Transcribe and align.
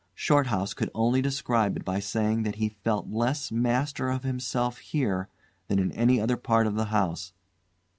Shorthouse 0.15 0.73
could 0.73 0.89
only 0.95 1.21
describe 1.21 1.77
it 1.77 1.85
by 1.85 1.99
saying 1.99 2.41
that 2.41 2.55
he 2.55 2.69
felt 2.69 3.11
less 3.11 3.51
master 3.51 4.09
of 4.09 4.23
himself 4.23 4.79
here 4.79 5.29
than 5.67 5.77
in 5.77 5.91
any 5.91 6.19
other 6.19 6.37
part 6.37 6.65
of 6.65 6.73
the 6.73 6.85
house. 6.85 7.33